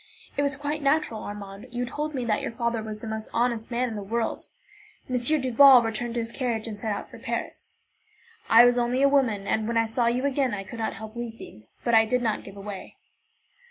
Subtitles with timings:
[0.35, 1.67] It was quite natural, Armand.
[1.69, 4.47] You told me that your father was the most honest man in the world.
[5.07, 5.15] M.
[5.15, 7.75] Duval returned to his carriage, and set out for Paris.
[8.49, 11.15] I was only a woman, and when I saw you again I could not help
[11.15, 12.97] weeping, but I did not give way.